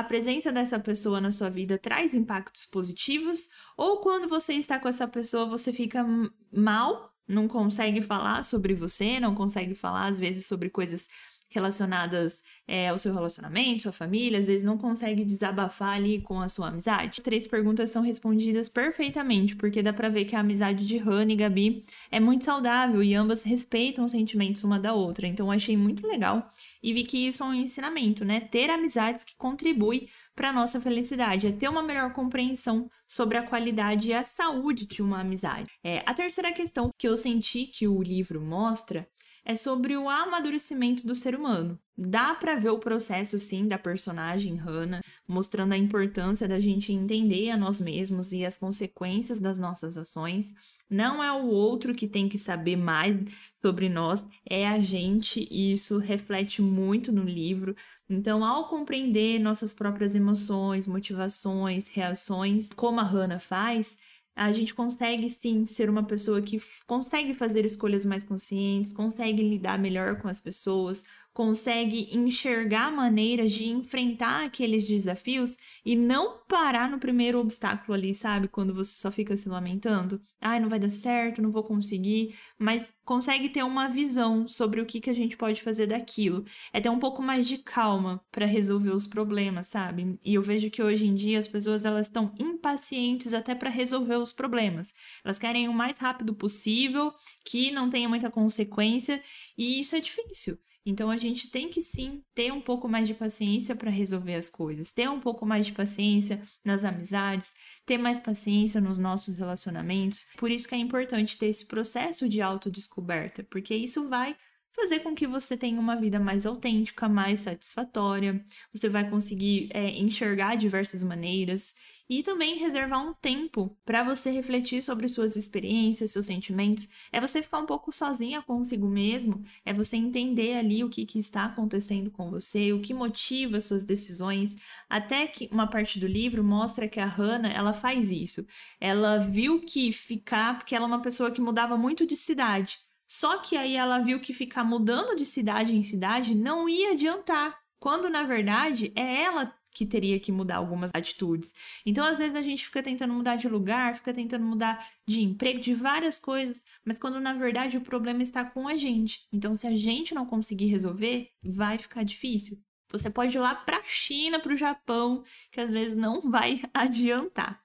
A 0.00 0.04
presença 0.04 0.50
dessa 0.50 0.78
pessoa 0.78 1.20
na 1.20 1.30
sua 1.30 1.48
vida 1.48 1.78
traz 1.78 2.14
impactos 2.14 2.66
positivos, 2.66 3.48
ou 3.76 3.98
quando 3.98 4.28
você 4.28 4.54
está 4.54 4.78
com 4.78 4.88
essa 4.88 5.06
pessoa 5.06 5.46
você 5.46 5.72
fica 5.72 6.04
mal, 6.52 7.14
não 7.28 7.46
consegue 7.46 8.02
falar 8.02 8.42
sobre 8.44 8.74
você, 8.74 9.20
não 9.20 9.34
consegue 9.34 9.74
falar 9.74 10.06
às 10.06 10.18
vezes 10.18 10.46
sobre 10.46 10.68
coisas 10.68 11.08
relacionadas 11.50 12.42
é, 12.66 12.88
ao 12.88 12.96
seu 12.96 13.12
relacionamento, 13.12 13.82
sua 13.82 13.92
família, 13.92 14.38
às 14.38 14.46
vezes 14.46 14.64
não 14.64 14.78
consegue 14.78 15.24
desabafar 15.24 15.94
ali 15.94 16.20
com 16.22 16.40
a 16.40 16.48
sua 16.48 16.68
amizade? 16.68 17.18
As 17.18 17.24
três 17.24 17.46
perguntas 17.46 17.90
são 17.90 18.02
respondidas 18.02 18.68
perfeitamente, 18.68 19.56
porque 19.56 19.82
dá 19.82 19.92
pra 19.92 20.08
ver 20.08 20.24
que 20.24 20.36
a 20.36 20.40
amizade 20.40 20.86
de 20.86 20.96
Hannah 20.96 21.32
e 21.32 21.36
Gabi 21.36 21.84
é 22.10 22.20
muito 22.20 22.44
saudável 22.44 23.02
e 23.02 23.14
ambas 23.14 23.42
respeitam 23.42 24.04
os 24.04 24.12
sentimentos 24.12 24.64
uma 24.64 24.78
da 24.78 24.94
outra. 24.94 25.26
Então 25.26 25.50
achei 25.50 25.76
muito 25.76 26.06
legal 26.06 26.50
e 26.82 26.94
vi 26.94 27.04
que 27.04 27.26
isso 27.26 27.42
é 27.42 27.46
um 27.46 27.54
ensinamento, 27.54 28.24
né? 28.24 28.40
Ter 28.40 28.70
amizades 28.70 29.24
que 29.24 29.36
contribuem 29.36 30.08
para 30.34 30.52
nossa 30.52 30.80
felicidade, 30.80 31.48
é 31.48 31.52
ter 31.52 31.68
uma 31.68 31.82
melhor 31.82 32.14
compreensão 32.14 32.88
sobre 33.06 33.36
a 33.36 33.42
qualidade 33.42 34.08
e 34.08 34.14
a 34.14 34.24
saúde 34.24 34.86
de 34.86 35.02
uma 35.02 35.20
amizade. 35.20 35.70
É, 35.84 36.02
a 36.06 36.14
terceira 36.14 36.50
questão 36.50 36.90
que 36.96 37.06
eu 37.06 37.16
senti 37.16 37.66
que 37.66 37.86
o 37.86 38.00
livro 38.02 38.40
mostra 38.40 39.06
é 39.44 39.54
sobre 39.54 39.96
o 39.96 40.08
amadurecimento 40.08 41.06
do 41.06 41.14
ser 41.14 41.34
humano. 41.34 41.78
Dá 41.96 42.34
para 42.34 42.56
ver 42.56 42.70
o 42.70 42.78
processo, 42.78 43.38
sim, 43.38 43.68
da 43.68 43.78
personagem 43.78 44.54
Hannah, 44.54 45.02
mostrando 45.28 45.74
a 45.74 45.76
importância 45.76 46.48
da 46.48 46.58
gente 46.58 46.92
entender 46.92 47.50
a 47.50 47.58
nós 47.58 47.78
mesmos 47.78 48.32
e 48.32 48.44
as 48.44 48.56
consequências 48.56 49.38
das 49.38 49.58
nossas 49.58 49.98
ações. 49.98 50.52
Não 50.88 51.22
é 51.22 51.30
o 51.30 51.46
outro 51.46 51.94
que 51.94 52.08
tem 52.08 52.26
que 52.26 52.38
saber 52.38 52.76
mais 52.76 53.18
sobre 53.60 53.88
nós, 53.88 54.24
é 54.48 54.66
a 54.66 54.80
gente, 54.80 55.46
e 55.50 55.74
isso 55.74 55.98
reflete 55.98 56.62
muito 56.62 57.12
no 57.12 57.22
livro. 57.22 57.76
Então, 58.08 58.44
ao 58.44 58.68
compreender 58.68 59.38
nossas 59.38 59.74
próprias 59.74 60.14
emoções, 60.14 60.86
motivações, 60.86 61.90
reações, 61.90 62.70
como 62.72 62.98
a 62.98 63.04
Hannah 63.04 63.38
faz, 63.38 63.96
a 64.34 64.52
gente 64.52 64.74
consegue 64.74 65.28
sim 65.28 65.66
ser 65.66 65.90
uma 65.90 66.02
pessoa 66.04 66.40
que 66.40 66.60
consegue 66.86 67.34
fazer 67.34 67.64
escolhas 67.64 68.04
mais 68.06 68.24
conscientes, 68.24 68.92
consegue 68.92 69.42
lidar 69.42 69.78
melhor 69.78 70.20
com 70.20 70.28
as 70.28 70.40
pessoas, 70.40 71.04
consegue 71.40 72.14
enxergar 72.14 72.92
maneiras 72.92 73.50
de 73.52 73.66
enfrentar 73.66 74.44
aqueles 74.44 74.86
desafios 74.86 75.56
e 75.82 75.96
não 75.96 76.42
parar 76.46 76.90
no 76.90 76.98
primeiro 76.98 77.40
obstáculo 77.40 77.94
ali, 77.94 78.14
sabe? 78.14 78.46
Quando 78.46 78.74
você 78.74 78.94
só 78.94 79.10
fica 79.10 79.34
se 79.38 79.48
lamentando. 79.48 80.20
Ai, 80.38 80.60
não 80.60 80.68
vai 80.68 80.78
dar 80.78 80.90
certo, 80.90 81.40
não 81.40 81.50
vou 81.50 81.64
conseguir. 81.64 82.36
Mas 82.58 82.94
consegue 83.06 83.48
ter 83.48 83.62
uma 83.62 83.88
visão 83.88 84.46
sobre 84.46 84.82
o 84.82 84.84
que, 84.84 85.00
que 85.00 85.08
a 85.08 85.14
gente 85.14 85.34
pode 85.34 85.62
fazer 85.62 85.86
daquilo. 85.86 86.44
É 86.74 86.78
ter 86.78 86.90
um 86.90 86.98
pouco 86.98 87.22
mais 87.22 87.48
de 87.48 87.56
calma 87.56 88.22
para 88.30 88.44
resolver 88.44 88.90
os 88.90 89.06
problemas, 89.06 89.68
sabe? 89.68 90.18
E 90.22 90.34
eu 90.34 90.42
vejo 90.42 90.70
que 90.70 90.82
hoje 90.82 91.06
em 91.06 91.14
dia 91.14 91.38
as 91.38 91.48
pessoas 91.48 91.86
elas 91.86 92.06
estão 92.06 92.34
impacientes 92.38 93.32
até 93.32 93.54
para 93.54 93.70
resolver 93.70 94.16
os 94.16 94.30
problemas. 94.30 94.92
Elas 95.24 95.38
querem 95.38 95.70
o 95.70 95.72
mais 95.72 95.96
rápido 95.96 96.34
possível, 96.34 97.14
que 97.46 97.70
não 97.70 97.88
tenha 97.88 98.10
muita 98.10 98.30
consequência, 98.30 99.22
e 99.56 99.80
isso 99.80 99.96
é 99.96 100.00
difícil. 100.00 100.58
Então 100.84 101.10
a 101.10 101.16
gente 101.16 101.50
tem 101.50 101.68
que 101.68 101.80
sim 101.80 102.22
ter 102.34 102.52
um 102.52 102.60
pouco 102.60 102.88
mais 102.88 103.06
de 103.06 103.14
paciência 103.14 103.76
para 103.76 103.90
resolver 103.90 104.34
as 104.34 104.48
coisas, 104.48 104.92
ter 104.92 105.08
um 105.08 105.20
pouco 105.20 105.44
mais 105.44 105.66
de 105.66 105.72
paciência 105.72 106.42
nas 106.64 106.84
amizades, 106.84 107.52
ter 107.84 107.98
mais 107.98 108.18
paciência 108.18 108.80
nos 108.80 108.98
nossos 108.98 109.36
relacionamentos. 109.36 110.26
Por 110.36 110.50
isso 110.50 110.68
que 110.68 110.74
é 110.74 110.78
importante 110.78 111.38
ter 111.38 111.46
esse 111.46 111.66
processo 111.66 112.28
de 112.28 112.40
autodescoberta, 112.40 113.44
porque 113.50 113.74
isso 113.74 114.08
vai 114.08 114.34
fazer 114.72 115.00
com 115.00 115.14
que 115.14 115.26
você 115.26 115.56
tenha 115.56 115.80
uma 115.80 115.96
vida 115.96 116.18
mais 116.18 116.46
autêntica, 116.46 117.08
mais 117.08 117.40
satisfatória. 117.40 118.44
Você 118.72 118.88
vai 118.88 119.08
conseguir 119.08 119.68
é, 119.72 119.90
enxergar 119.98 120.56
diversas 120.56 121.02
maneiras 121.02 121.74
e 122.08 122.24
também 122.24 122.56
reservar 122.56 123.08
um 123.08 123.14
tempo 123.14 123.76
para 123.84 124.02
você 124.02 124.32
refletir 124.32 124.82
sobre 124.82 125.08
suas 125.08 125.36
experiências, 125.36 126.10
seus 126.10 126.26
sentimentos. 126.26 126.88
É 127.12 127.20
você 127.20 127.40
ficar 127.40 127.60
um 127.60 127.66
pouco 127.66 127.92
sozinha 127.92 128.42
consigo 128.42 128.88
mesmo, 128.88 129.44
é 129.64 129.72
você 129.72 129.96
entender 129.96 130.54
ali 130.54 130.82
o 130.82 130.90
que, 130.90 131.06
que 131.06 131.20
está 131.20 131.44
acontecendo 131.44 132.10
com 132.10 132.28
você, 132.28 132.72
o 132.72 132.80
que 132.80 132.92
motiva 132.92 133.60
suas 133.60 133.84
decisões. 133.84 134.56
Até 134.88 135.26
que 135.28 135.48
uma 135.52 135.68
parte 135.68 136.00
do 136.00 136.06
livro 136.06 136.42
mostra 136.42 136.88
que 136.88 136.98
a 136.98 137.06
Hannah 137.06 137.52
ela 137.52 137.72
faz 137.72 138.10
isso. 138.10 138.44
Ela 138.80 139.18
viu 139.18 139.60
que 139.60 139.92
ficar, 139.92 140.58
porque 140.58 140.74
ela 140.74 140.86
é 140.86 140.88
uma 140.88 141.02
pessoa 141.02 141.30
que 141.30 141.40
mudava 141.40 141.76
muito 141.76 142.04
de 142.04 142.16
cidade. 142.16 142.89
Só 143.10 143.38
que 143.38 143.56
aí 143.56 143.74
ela 143.74 143.98
viu 143.98 144.20
que 144.20 144.32
ficar 144.32 144.62
mudando 144.62 145.16
de 145.16 145.26
cidade 145.26 145.74
em 145.74 145.82
cidade 145.82 146.32
não 146.32 146.68
ia 146.68 146.92
adiantar. 146.92 147.58
Quando 147.80 148.08
na 148.08 148.22
verdade 148.22 148.92
é 148.94 149.24
ela 149.24 149.52
que 149.72 149.84
teria 149.84 150.20
que 150.20 150.30
mudar 150.30 150.58
algumas 150.58 150.92
atitudes. 150.94 151.52
Então, 151.84 152.06
às 152.06 152.18
vezes, 152.18 152.36
a 152.36 152.42
gente 152.42 152.64
fica 152.64 152.80
tentando 152.80 153.12
mudar 153.12 153.34
de 153.34 153.48
lugar, 153.48 153.96
fica 153.96 154.12
tentando 154.12 154.44
mudar 154.44 154.86
de 155.08 155.22
emprego, 155.22 155.58
de 155.58 155.74
várias 155.74 156.20
coisas, 156.20 156.64
mas 156.84 157.00
quando 157.00 157.18
na 157.18 157.32
verdade 157.34 157.76
o 157.76 157.80
problema 157.80 158.22
está 158.22 158.44
com 158.44 158.68
a 158.68 158.76
gente. 158.76 159.26
Então, 159.32 159.56
se 159.56 159.66
a 159.66 159.74
gente 159.74 160.14
não 160.14 160.24
conseguir 160.24 160.66
resolver, 160.66 161.30
vai 161.42 161.78
ficar 161.78 162.04
difícil. 162.04 162.62
Você 162.92 163.10
pode 163.10 163.36
ir 163.36 163.40
lá 163.40 163.56
para 163.56 163.78
a 163.78 163.84
China, 163.84 164.38
para 164.38 164.52
o 164.52 164.56
Japão, 164.56 165.24
que 165.50 165.60
às 165.60 165.72
vezes 165.72 165.96
não 165.96 166.20
vai 166.20 166.62
adiantar. 166.72 167.60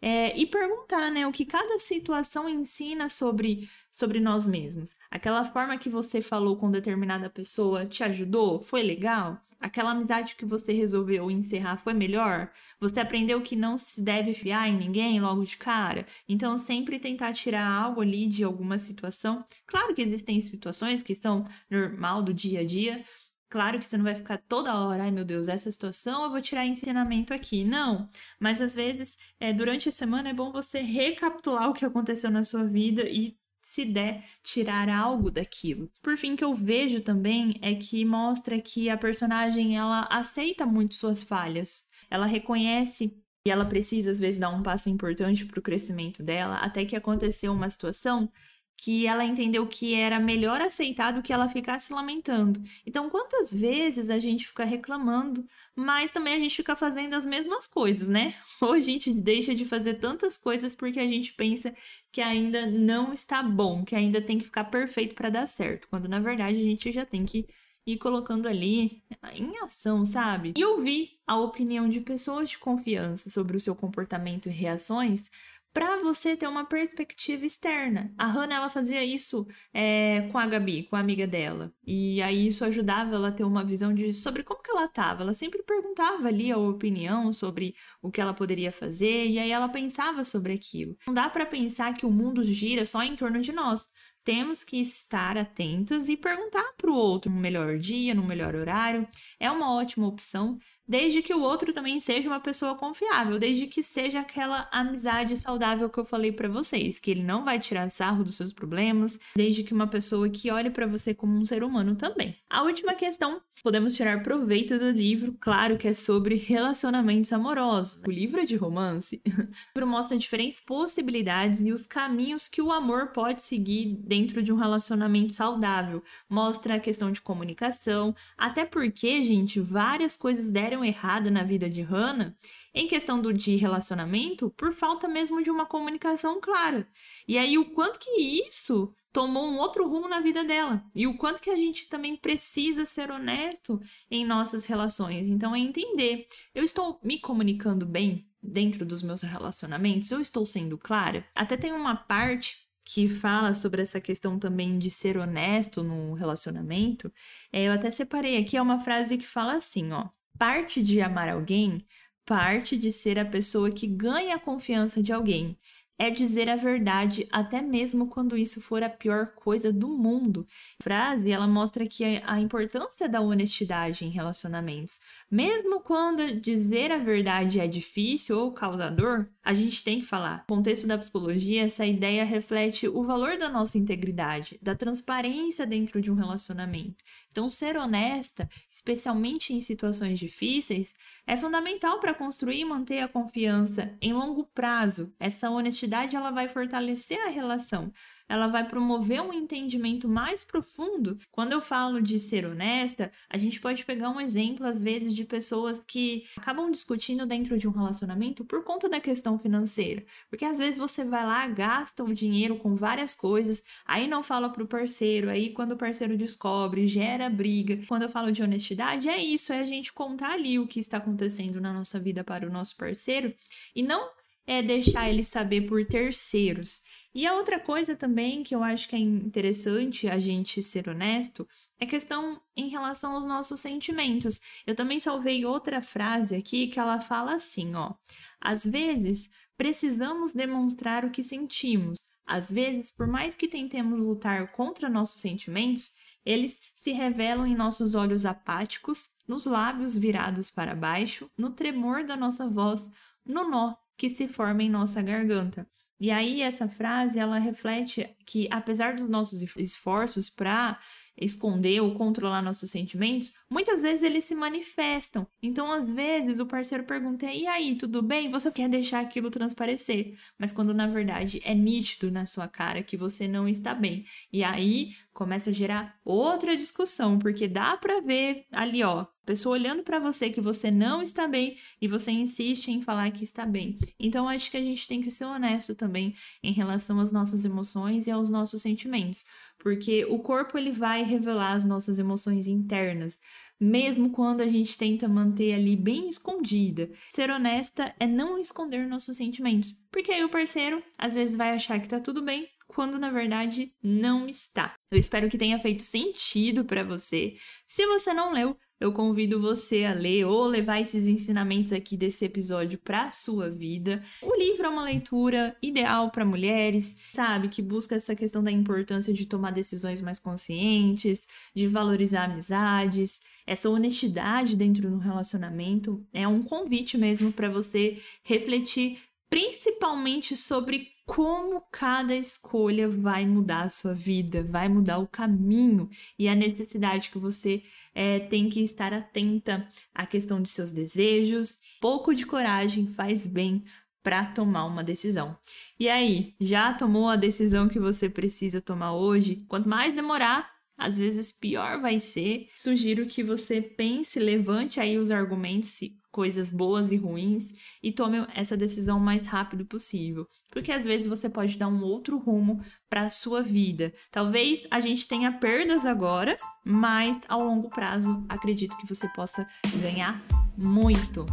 É, 0.00 0.36
e 0.38 0.46
perguntar, 0.46 1.10
né, 1.10 1.26
o 1.26 1.32
que 1.32 1.44
cada 1.44 1.78
situação 1.78 2.48
ensina 2.48 3.08
sobre, 3.08 3.68
sobre 3.90 4.20
nós 4.20 4.46
mesmos. 4.46 4.96
Aquela 5.10 5.44
forma 5.44 5.76
que 5.78 5.88
você 5.88 6.22
falou 6.22 6.56
com 6.56 6.70
determinada 6.70 7.28
pessoa 7.28 7.84
te 7.84 8.04
ajudou? 8.04 8.62
Foi 8.62 8.82
legal? 8.82 9.40
Aquela 9.60 9.90
amizade 9.90 10.36
que 10.36 10.44
você 10.44 10.72
resolveu 10.72 11.28
encerrar 11.30 11.78
foi 11.78 11.92
melhor? 11.92 12.48
Você 12.78 13.00
aprendeu 13.00 13.42
que 13.42 13.56
não 13.56 13.76
se 13.76 14.00
deve 14.00 14.32
fiar 14.32 14.68
em 14.68 14.76
ninguém 14.76 15.20
logo 15.20 15.44
de 15.44 15.56
cara? 15.56 16.06
Então, 16.28 16.56
sempre 16.56 17.00
tentar 17.00 17.32
tirar 17.32 17.66
algo 17.66 18.00
ali 18.00 18.26
de 18.26 18.44
alguma 18.44 18.78
situação. 18.78 19.44
Claro 19.66 19.94
que 19.96 20.02
existem 20.02 20.40
situações 20.40 21.02
que 21.02 21.12
estão 21.12 21.44
normal 21.68 22.22
do 22.22 22.32
dia 22.32 22.60
a 22.60 22.64
dia, 22.64 23.04
Claro 23.48 23.78
que 23.78 23.86
você 23.86 23.96
não 23.96 24.04
vai 24.04 24.14
ficar 24.14 24.38
toda 24.38 24.78
hora, 24.78 25.04
ai 25.04 25.10
meu 25.10 25.24
Deus, 25.24 25.48
essa 25.48 25.70
situação 25.72 26.24
eu 26.24 26.30
vou 26.30 26.40
tirar 26.40 26.66
ensinamento 26.66 27.32
aqui. 27.32 27.64
Não. 27.64 28.08
Mas 28.38 28.60
às 28.60 28.74
vezes, 28.74 29.16
é, 29.40 29.52
durante 29.52 29.88
a 29.88 29.92
semana 29.92 30.28
é 30.28 30.34
bom 30.34 30.52
você 30.52 30.80
recapitular 30.80 31.68
o 31.68 31.72
que 31.72 31.84
aconteceu 31.84 32.30
na 32.30 32.44
sua 32.44 32.64
vida 32.64 33.08
e 33.08 33.36
se 33.62 33.84
der, 33.84 34.24
tirar 34.42 34.88
algo 34.88 35.30
daquilo. 35.30 35.90
Por 36.02 36.16
fim, 36.16 36.34
que 36.34 36.44
eu 36.44 36.54
vejo 36.54 37.02
também 37.02 37.58
é 37.60 37.74
que 37.74 38.02
mostra 38.04 38.58
que 38.60 38.88
a 38.88 38.96
personagem 38.96 39.76
ela 39.76 40.06
aceita 40.10 40.64
muito 40.64 40.94
suas 40.94 41.22
falhas. 41.22 41.86
Ela 42.10 42.24
reconhece 42.24 43.14
e 43.44 43.50
ela 43.50 43.66
precisa 43.66 44.10
às 44.10 44.18
vezes 44.18 44.38
dar 44.38 44.48
um 44.48 44.62
passo 44.62 44.88
importante 44.88 45.44
para 45.44 45.58
o 45.58 45.62
crescimento 45.62 46.22
dela, 46.22 46.56
até 46.56 46.84
que 46.84 46.96
aconteceu 46.96 47.52
uma 47.52 47.68
situação 47.68 48.30
que 48.78 49.08
ela 49.08 49.24
entendeu 49.24 49.66
que 49.66 49.92
era 49.92 50.20
melhor 50.20 50.60
aceitar 50.60 51.10
do 51.12 51.20
que 51.20 51.32
ela 51.32 51.48
ficar 51.48 51.80
se 51.80 51.92
lamentando. 51.92 52.62
Então, 52.86 53.10
quantas 53.10 53.52
vezes 53.52 54.08
a 54.08 54.20
gente 54.20 54.46
fica 54.46 54.64
reclamando, 54.64 55.44
mas 55.74 56.12
também 56.12 56.34
a 56.34 56.38
gente 56.38 56.54
fica 56.54 56.76
fazendo 56.76 57.14
as 57.14 57.26
mesmas 57.26 57.66
coisas, 57.66 58.06
né? 58.06 58.34
Ou 58.62 58.74
a 58.74 58.80
gente 58.80 59.12
deixa 59.12 59.52
de 59.52 59.64
fazer 59.64 59.94
tantas 59.94 60.38
coisas 60.38 60.76
porque 60.76 61.00
a 61.00 61.08
gente 61.08 61.32
pensa 61.32 61.74
que 62.12 62.20
ainda 62.20 62.66
não 62.66 63.12
está 63.12 63.42
bom, 63.42 63.84
que 63.84 63.96
ainda 63.96 64.22
tem 64.22 64.38
que 64.38 64.44
ficar 64.44 64.64
perfeito 64.64 65.16
para 65.16 65.28
dar 65.28 65.48
certo, 65.48 65.88
quando 65.88 66.08
na 66.08 66.20
verdade 66.20 66.56
a 66.56 66.64
gente 66.64 66.92
já 66.92 67.04
tem 67.04 67.26
que 67.26 67.48
ir 67.84 67.98
colocando 67.98 68.46
ali 68.46 69.02
em 69.34 69.58
ação, 69.64 70.06
sabe? 70.06 70.52
E 70.56 70.64
ouvir 70.64 71.18
a 71.26 71.36
opinião 71.36 71.88
de 71.88 72.00
pessoas 72.00 72.50
de 72.50 72.58
confiança 72.58 73.28
sobre 73.28 73.56
o 73.56 73.60
seu 73.60 73.74
comportamento 73.74 74.48
e 74.48 74.52
reações 74.52 75.28
para 75.72 75.98
você 75.98 76.36
ter 76.36 76.46
uma 76.46 76.64
perspectiva 76.64 77.44
externa. 77.44 78.12
A 78.18 78.26
Hannah 78.26 78.56
ela 78.56 78.70
fazia 78.70 79.04
isso 79.04 79.46
é, 79.72 80.28
com 80.32 80.38
a 80.38 80.46
Gabi, 80.46 80.84
com 80.84 80.96
a 80.96 81.00
amiga 81.00 81.26
dela, 81.26 81.72
e 81.86 82.20
aí 82.22 82.46
isso 82.46 82.64
ajudava 82.64 83.14
ela 83.14 83.28
a 83.28 83.32
ter 83.32 83.44
uma 83.44 83.64
visão 83.64 83.94
de 83.94 84.12
sobre 84.12 84.42
como 84.42 84.62
que 84.62 84.70
ela 84.70 84.86
estava. 84.86 85.22
Ela 85.22 85.34
sempre 85.34 85.62
perguntava 85.62 86.28
ali 86.28 86.50
a 86.50 86.58
opinião 86.58 87.32
sobre 87.32 87.74
o 88.02 88.10
que 88.10 88.20
ela 88.20 88.34
poderia 88.34 88.72
fazer 88.72 89.26
e 89.26 89.38
aí 89.38 89.50
ela 89.50 89.68
pensava 89.68 90.24
sobre 90.24 90.52
aquilo. 90.52 90.96
Não 91.06 91.14
dá 91.14 91.28
para 91.28 91.46
pensar 91.46 91.94
que 91.94 92.06
o 92.06 92.10
mundo 92.10 92.42
gira 92.42 92.84
só 92.84 93.02
em 93.02 93.16
torno 93.16 93.40
de 93.40 93.52
nós. 93.52 93.88
Temos 94.24 94.62
que 94.62 94.78
estar 94.78 95.38
atentos 95.38 96.08
e 96.08 96.16
perguntar 96.16 96.74
para 96.76 96.90
o 96.90 96.94
outro 96.94 97.30
no 97.30 97.40
melhor 97.40 97.78
dia, 97.78 98.14
no 98.14 98.22
melhor 98.22 98.54
horário. 98.54 99.08
É 99.40 99.50
uma 99.50 99.72
ótima 99.74 100.06
opção 100.06 100.58
desde 100.88 101.20
que 101.20 101.34
o 101.34 101.42
outro 101.42 101.72
também 101.72 102.00
seja 102.00 102.28
uma 102.28 102.40
pessoa 102.40 102.74
confiável, 102.74 103.38
desde 103.38 103.66
que 103.66 103.82
seja 103.82 104.20
aquela 104.20 104.68
amizade 104.72 105.36
saudável 105.36 105.90
que 105.90 105.98
eu 105.98 106.04
falei 106.04 106.32
para 106.32 106.48
vocês, 106.48 106.98
que 106.98 107.10
ele 107.10 107.22
não 107.22 107.44
vai 107.44 107.58
tirar 107.58 107.90
sarro 107.90 108.24
dos 108.24 108.36
seus 108.36 108.52
problemas, 108.52 109.18
desde 109.36 109.62
que 109.62 109.74
uma 109.74 109.86
pessoa 109.86 110.28
que 110.28 110.50
olhe 110.50 110.70
para 110.70 110.86
você 110.86 111.14
como 111.14 111.38
um 111.38 111.44
ser 111.44 111.62
humano 111.62 111.94
também. 111.94 112.36
A 112.48 112.62
última 112.62 112.94
questão, 112.94 113.42
podemos 113.62 113.94
tirar 113.94 114.22
proveito 114.22 114.78
do 114.78 114.90
livro, 114.90 115.36
claro 115.38 115.76
que 115.76 115.88
é 115.88 115.92
sobre 115.92 116.36
relacionamentos 116.36 117.32
amorosos. 117.32 118.02
O 118.06 118.10
livro 118.10 118.40
é 118.40 118.44
de 118.44 118.56
romance. 118.56 119.20
o 119.26 119.78
livro 119.78 119.86
mostra 119.86 120.16
diferentes 120.16 120.60
possibilidades 120.60 121.60
e 121.60 121.72
os 121.72 121.86
caminhos 121.86 122.48
que 122.48 122.62
o 122.62 122.72
amor 122.72 123.08
pode 123.08 123.42
seguir 123.42 123.96
dentro 124.00 124.42
de 124.42 124.52
um 124.52 124.56
relacionamento 124.56 125.34
saudável. 125.34 126.02
Mostra 126.28 126.76
a 126.76 126.80
questão 126.80 127.12
de 127.12 127.20
comunicação, 127.20 128.14
até 128.36 128.64
porque, 128.64 129.22
gente, 129.22 129.60
várias 129.60 130.16
coisas 130.16 130.50
deram 130.50 130.77
deram 130.78 130.84
errada 130.84 131.30
na 131.30 131.42
vida 131.42 131.68
de 131.68 131.82
Hannah 131.82 132.34
em 132.72 132.86
questão 132.86 133.20
do 133.20 133.32
de 133.32 133.56
relacionamento 133.56 134.50
por 134.50 134.72
falta 134.72 135.08
mesmo 135.08 135.42
de 135.42 135.50
uma 135.50 135.66
comunicação 135.66 136.40
clara. 136.40 136.86
E 137.26 137.36
aí 137.36 137.58
o 137.58 137.70
quanto 137.72 137.98
que 137.98 138.20
isso 138.46 138.94
tomou 139.12 139.48
um 139.48 139.58
outro 139.58 139.88
rumo 139.88 140.08
na 140.08 140.20
vida 140.20 140.44
dela 140.44 140.84
e 140.94 141.06
o 141.06 141.16
quanto 141.16 141.40
que 141.40 141.50
a 141.50 141.56
gente 141.56 141.88
também 141.88 142.16
precisa 142.16 142.84
ser 142.84 143.10
honesto 143.10 143.80
em 144.10 144.24
nossas 144.24 144.64
relações. 144.66 145.26
Então 145.26 145.54
é 145.54 145.58
entender, 145.58 146.26
eu 146.54 146.62
estou 146.62 147.00
me 147.02 147.18
comunicando 147.18 147.84
bem 147.84 148.26
dentro 148.40 148.86
dos 148.86 149.02
meus 149.02 149.22
relacionamentos, 149.22 150.10
eu 150.10 150.20
estou 150.20 150.46
sendo 150.46 150.78
clara. 150.78 151.26
Até 151.34 151.56
tem 151.56 151.72
uma 151.72 151.96
parte 151.96 152.68
que 152.84 153.06
fala 153.06 153.52
sobre 153.52 153.82
essa 153.82 154.00
questão 154.00 154.38
também 154.38 154.78
de 154.78 154.90
ser 154.90 155.18
honesto 155.18 155.82
no 155.82 156.14
relacionamento, 156.14 157.12
é, 157.52 157.68
eu 157.68 157.72
até 157.72 157.90
separei 157.90 158.38
aqui 158.38 158.56
é 158.56 158.62
uma 158.62 158.80
frase 158.80 159.18
que 159.18 159.26
fala 159.26 159.56
assim, 159.56 159.92
ó: 159.92 160.08
Parte 160.38 160.82
de 160.82 161.00
amar 161.00 161.28
alguém 161.28 161.84
parte 162.24 162.76
de 162.76 162.92
ser 162.92 163.18
a 163.18 163.24
pessoa 163.24 163.70
que 163.70 163.86
ganha 163.86 164.36
a 164.36 164.38
confiança 164.38 165.02
de 165.02 165.14
alguém 165.14 165.56
é 165.98 166.10
dizer 166.10 166.48
a 166.48 166.54
verdade, 166.54 167.26
até 167.32 167.60
mesmo 167.60 168.06
quando 168.06 168.38
isso 168.38 168.60
for 168.60 168.84
a 168.84 168.88
pior 168.88 169.32
coisa 169.34 169.72
do 169.72 169.88
mundo. 169.88 170.46
A 170.80 170.84
frase, 170.84 171.32
ela 171.32 171.48
mostra 171.48 171.88
que 171.88 172.22
a 172.24 172.38
importância 172.38 173.08
da 173.08 173.20
honestidade 173.20 174.04
em 174.04 174.08
relacionamentos. 174.08 175.00
Mesmo 175.28 175.80
quando 175.80 176.40
dizer 176.40 176.92
a 176.92 176.98
verdade 176.98 177.58
é 177.58 177.66
difícil 177.66 178.38
ou 178.38 178.52
causador, 178.52 179.26
a 179.42 179.52
gente 179.52 179.82
tem 179.82 179.98
que 179.98 180.06
falar. 180.06 180.44
No 180.48 180.56
contexto 180.56 180.86
da 180.86 180.96
psicologia, 180.96 181.64
essa 181.64 181.84
ideia 181.84 182.24
reflete 182.24 182.86
o 182.86 183.02
valor 183.02 183.36
da 183.36 183.48
nossa 183.48 183.76
integridade, 183.76 184.56
da 184.62 184.76
transparência 184.76 185.66
dentro 185.66 186.00
de 186.00 186.12
um 186.12 186.14
relacionamento. 186.14 187.02
Então, 187.30 187.48
ser 187.48 187.76
honesta, 187.76 188.48
especialmente 188.70 189.52
em 189.52 189.60
situações 189.60 190.18
difíceis, 190.18 190.94
é 191.26 191.36
fundamental 191.36 192.00
para 192.00 192.14
construir 192.14 192.60
e 192.60 192.64
manter 192.64 193.00
a 193.00 193.08
confiança 193.08 193.96
em 194.00 194.12
longo 194.12 194.44
prazo. 194.46 195.14
Essa 195.20 195.50
honestidade 195.50 196.16
ela 196.16 196.30
vai 196.30 196.48
fortalecer 196.48 197.20
a 197.20 197.30
relação, 197.30 197.92
ela 198.28 198.46
vai 198.46 198.66
promover 198.66 199.22
um 199.22 199.32
entendimento 199.32 200.08
mais 200.08 200.44
profundo. 200.44 201.18
Quando 201.32 201.52
eu 201.52 201.60
falo 201.60 202.00
de 202.02 202.20
ser 202.20 202.44
honesta, 202.44 203.10
a 203.28 203.38
gente 203.38 203.60
pode 203.60 203.84
pegar 203.84 204.10
um 204.10 204.20
exemplo, 204.20 204.66
às 204.66 204.82
vezes, 204.82 205.14
de 205.14 205.24
pessoas 205.24 205.82
que 205.84 206.24
acabam 206.36 206.70
discutindo 206.70 207.26
dentro 207.26 207.58
de 207.58 207.66
um 207.66 207.70
relacionamento 207.70 208.44
por 208.44 208.62
conta 208.62 208.88
da 208.88 209.00
questão 209.00 209.38
financeira. 209.38 210.04
Porque 210.28 210.44
às 210.44 210.58
vezes 210.58 210.78
você 210.78 211.04
vai 211.04 211.24
lá, 211.24 211.46
gasta 211.48 212.04
o 212.04 212.12
dinheiro 212.12 212.58
com 212.58 212.74
várias 212.74 213.14
coisas, 213.14 213.62
aí 213.86 214.06
não 214.06 214.22
fala 214.22 214.50
pro 214.50 214.66
parceiro, 214.66 215.30
aí 215.30 215.52
quando 215.52 215.72
o 215.72 215.76
parceiro 215.76 216.16
descobre, 216.16 216.86
gera 216.86 217.30
briga. 217.30 217.80
Quando 217.86 218.02
eu 218.02 218.08
falo 218.08 218.30
de 218.30 218.42
honestidade, 218.42 219.08
é 219.08 219.22
isso, 219.22 219.52
é 219.52 219.60
a 219.60 219.64
gente 219.64 219.92
contar 219.92 220.32
ali 220.32 220.58
o 220.58 220.66
que 220.66 220.80
está 220.80 220.98
acontecendo 220.98 221.60
na 221.60 221.72
nossa 221.72 221.98
vida 221.98 222.22
para 222.22 222.46
o 222.46 222.52
nosso 222.52 222.76
parceiro 222.76 223.34
e 223.74 223.82
não 223.82 224.10
é 224.46 224.62
deixar 224.62 225.10
ele 225.10 225.22
saber 225.22 225.62
por 225.62 225.84
terceiros. 225.84 226.80
E 227.18 227.26
a 227.26 227.34
outra 227.34 227.58
coisa 227.58 227.96
também 227.96 228.44
que 228.44 228.54
eu 228.54 228.62
acho 228.62 228.88
que 228.88 228.94
é 228.94 228.98
interessante 229.00 230.08
a 230.08 230.20
gente 230.20 230.62
ser 230.62 230.88
honesto 230.88 231.48
é 231.76 231.84
questão 231.84 232.40
em 232.56 232.68
relação 232.68 233.14
aos 233.14 233.24
nossos 233.24 233.58
sentimentos. 233.58 234.40
Eu 234.64 234.76
também 234.76 235.00
salvei 235.00 235.44
outra 235.44 235.82
frase 235.82 236.36
aqui 236.36 236.68
que 236.68 236.78
ela 236.78 237.00
fala 237.00 237.34
assim, 237.34 237.74
ó: 237.74 237.94
às 238.40 238.64
vezes 238.64 239.28
precisamos 239.56 240.32
demonstrar 240.32 241.04
o 241.04 241.10
que 241.10 241.24
sentimos. 241.24 241.98
Às 242.24 242.52
vezes, 242.52 242.92
por 242.92 243.08
mais 243.08 243.34
que 243.34 243.48
tentemos 243.48 243.98
lutar 243.98 244.52
contra 244.52 244.88
nossos 244.88 245.20
sentimentos, 245.20 245.94
eles 246.24 246.60
se 246.72 246.92
revelam 246.92 247.48
em 247.48 247.56
nossos 247.56 247.96
olhos 247.96 248.24
apáticos, 248.24 249.10
nos 249.26 249.44
lábios 249.44 249.98
virados 249.98 250.52
para 250.52 250.72
baixo, 250.72 251.28
no 251.36 251.50
tremor 251.50 252.04
da 252.04 252.16
nossa 252.16 252.48
voz, 252.48 252.88
no 253.26 253.50
nó 253.50 253.74
que 253.98 254.08
se 254.08 254.28
forma 254.28 254.62
em 254.62 254.70
nossa 254.70 255.02
garganta. 255.02 255.66
E 256.00 256.10
aí 256.12 256.40
essa 256.40 256.68
frase 256.68 257.18
ela 257.18 257.38
reflete 257.38 258.08
que 258.24 258.48
apesar 258.50 258.94
dos 258.94 259.08
nossos 259.08 259.42
esforços 259.56 260.30
para 260.30 260.78
esconder 261.20 261.80
ou 261.80 261.94
controlar 261.94 262.40
nossos 262.40 262.70
sentimentos, 262.70 263.34
muitas 263.50 263.82
vezes 263.82 264.02
eles 264.02 264.24
se 264.24 264.34
manifestam. 264.34 265.26
Então, 265.42 265.72
às 265.72 265.90
vezes, 265.90 266.38
o 266.38 266.46
parceiro 266.46 266.84
pergunta: 266.84 267.26
e 267.26 267.46
aí, 267.46 267.76
tudo 267.76 268.00
bem? 268.02 268.30
Você 268.30 268.50
quer 268.52 268.68
deixar 268.68 269.00
aquilo 269.00 269.30
transparecer, 269.30 270.16
mas 270.38 270.52
quando 270.52 270.72
na 270.72 270.86
verdade 270.86 271.40
é 271.44 271.54
nítido 271.54 272.10
na 272.10 272.24
sua 272.26 272.46
cara 272.46 272.82
que 272.82 272.96
você 272.96 273.26
não 273.26 273.48
está 273.48 273.74
bem. 273.74 274.04
E 274.32 274.44
aí 274.44 274.90
começa 275.12 275.50
a 275.50 275.52
gerar 275.52 275.98
outra 276.04 276.56
discussão, 276.56 277.18
porque 277.18 277.48
dá 277.48 277.76
para 277.76 278.00
ver 278.00 278.46
ali, 278.52 278.82
ó, 278.84 279.06
pessoa 279.28 279.58
olhando 279.58 279.82
para 279.82 279.98
você 279.98 280.30
que 280.30 280.40
você 280.40 280.70
não 280.70 281.02
está 281.02 281.28
bem 281.28 281.54
e 281.82 281.86
você 281.86 282.10
insiste 282.10 282.68
em 282.68 282.80
falar 282.80 283.10
que 283.10 283.22
está 283.22 283.44
bem. 283.44 283.76
Então 284.00 284.26
acho 284.26 284.50
que 284.50 284.56
a 284.56 284.62
gente 284.62 284.88
tem 284.88 285.02
que 285.02 285.10
ser 285.10 285.26
honesto 285.26 285.74
também 285.74 286.14
em 286.42 286.50
relação 286.50 286.98
às 286.98 287.12
nossas 287.12 287.44
emoções 287.44 288.06
e 288.06 288.10
aos 288.10 288.30
nossos 288.30 288.62
sentimentos, 288.62 289.26
porque 289.58 290.06
o 290.06 290.18
corpo 290.20 290.56
ele 290.56 290.72
vai 290.72 291.02
revelar 291.02 291.52
as 291.52 291.66
nossas 291.66 291.98
emoções 291.98 292.46
internas, 292.46 293.20
mesmo 293.60 294.08
quando 294.08 294.40
a 294.40 294.48
gente 294.48 294.78
tenta 294.78 295.06
manter 295.06 295.52
ali 295.52 295.76
bem 295.76 296.08
escondida. 296.08 296.90
Ser 297.10 297.30
honesta 297.30 297.94
é 298.00 298.06
não 298.06 298.38
esconder 298.38 298.88
nossos 298.88 299.18
sentimentos, 299.18 299.74
porque 299.92 300.10
aí 300.10 300.24
o 300.24 300.30
parceiro 300.30 300.82
às 300.96 301.16
vezes 301.16 301.36
vai 301.36 301.50
achar 301.50 301.78
que 301.82 301.88
tá 301.88 302.00
tudo 302.00 302.22
bem, 302.22 302.48
quando 302.66 302.98
na 302.98 303.10
verdade 303.10 303.74
não 303.82 304.26
está. 304.26 304.74
Eu 304.90 304.98
espero 304.98 305.28
que 305.28 305.36
tenha 305.36 305.58
feito 305.58 305.82
sentido 305.82 306.64
para 306.64 306.82
você. 306.82 307.34
Se 307.66 307.86
você 307.86 308.14
não 308.14 308.32
leu, 308.32 308.56
eu 308.80 308.92
convido 308.92 309.40
você 309.40 309.84
a 309.84 309.92
ler 309.92 310.24
ou 310.24 310.46
levar 310.46 310.80
esses 310.80 311.06
ensinamentos 311.06 311.72
aqui 311.72 311.96
desse 311.96 312.24
episódio 312.24 312.78
para 312.78 313.04
a 313.04 313.10
sua 313.10 313.50
vida. 313.50 314.02
O 314.22 314.34
livro 314.36 314.66
é 314.66 314.68
uma 314.68 314.84
leitura 314.84 315.56
ideal 315.62 316.10
para 316.10 316.24
mulheres, 316.24 316.96
sabe, 317.12 317.48
que 317.48 317.60
busca 317.60 317.96
essa 317.96 318.14
questão 318.14 318.42
da 318.42 318.52
importância 318.52 319.12
de 319.12 319.26
tomar 319.26 319.50
decisões 319.50 320.00
mais 320.00 320.18
conscientes, 320.18 321.26
de 321.54 321.66
valorizar 321.66 322.24
amizades, 322.24 323.20
essa 323.46 323.68
honestidade 323.68 324.56
dentro 324.56 324.90
do 324.90 324.98
relacionamento. 324.98 326.06
É 326.12 326.28
um 326.28 326.42
convite 326.42 326.96
mesmo 326.96 327.32
para 327.32 327.48
você 327.48 327.98
refletir 328.22 328.98
principalmente 329.28 330.36
sobre 330.36 330.97
como 331.08 331.62
cada 331.72 332.14
escolha 332.14 332.86
vai 332.86 333.24
mudar 333.24 333.62
a 333.62 333.68
sua 333.70 333.94
vida, 333.94 334.42
vai 334.42 334.68
mudar 334.68 334.98
o 334.98 335.08
caminho 335.08 335.88
e 336.18 336.28
a 336.28 336.34
necessidade 336.34 337.08
que 337.10 337.18
você 337.18 337.62
é, 337.94 338.20
tem 338.20 338.50
que 338.50 338.60
estar 338.60 338.92
atenta 338.92 339.66
à 339.94 340.04
questão 340.04 340.42
de 340.42 340.50
seus 340.50 340.70
desejos. 340.70 341.60
Pouco 341.80 342.14
de 342.14 342.26
coragem 342.26 342.86
faz 342.86 343.26
bem 343.26 343.64
para 344.02 344.26
tomar 344.26 344.66
uma 344.66 344.84
decisão. 344.84 345.34
E 345.80 345.88
aí, 345.88 346.34
já 346.38 346.74
tomou 346.74 347.08
a 347.08 347.16
decisão 347.16 347.68
que 347.68 347.80
você 347.80 348.10
precisa 348.10 348.60
tomar 348.60 348.92
hoje? 348.92 349.46
Quanto 349.48 349.66
mais 349.66 349.94
demorar, 349.94 350.50
às 350.76 350.98
vezes 350.98 351.32
pior 351.32 351.80
vai 351.80 351.98
ser. 351.98 352.50
Sugiro 352.54 353.06
que 353.06 353.22
você 353.22 353.62
pense, 353.62 354.20
levante 354.20 354.78
aí 354.78 354.98
os 354.98 355.10
argumentos, 355.10 355.80
coisas 356.18 356.52
boas 356.52 356.90
e 356.90 356.96
ruins 356.96 357.54
e 357.80 357.92
tome 357.92 358.26
essa 358.34 358.56
decisão 358.56 358.98
o 358.98 359.00
mais 359.00 359.24
rápido 359.24 359.64
possível, 359.64 360.26
porque 360.50 360.72
às 360.72 360.84
vezes 360.84 361.06
você 361.06 361.30
pode 361.30 361.56
dar 361.56 361.68
um 361.68 361.80
outro 361.84 362.18
rumo 362.18 362.60
para 362.90 363.02
a 363.02 363.08
sua 363.08 363.40
vida. 363.40 363.94
Talvez 364.10 364.66
a 364.68 364.80
gente 364.80 365.06
tenha 365.06 365.30
perdas 365.30 365.86
agora, 365.86 366.34
mas 366.64 367.20
ao 367.28 367.44
longo 367.44 367.70
prazo 367.70 368.20
acredito 368.28 368.76
que 368.78 368.88
você 368.92 369.06
possa 369.10 369.46
ganhar 369.80 370.20
muito. 370.56 371.24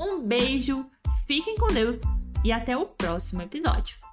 Um 0.00 0.26
beijo, 0.26 0.86
fiquem 1.26 1.54
com 1.56 1.66
Deus 1.66 1.98
e 2.42 2.50
até 2.50 2.74
o 2.74 2.86
próximo 2.86 3.42
episódio. 3.42 4.11